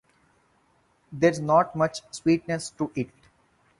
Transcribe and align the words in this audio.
There's 1.11 1.39
not 1.39 1.75
much 1.75 1.99
sweetness 2.11 2.71
to 2.79 2.91
it. 2.95 3.11